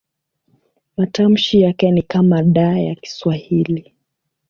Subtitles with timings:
[0.97, 3.93] Matamshi yake ni kama D ya Kiswahili.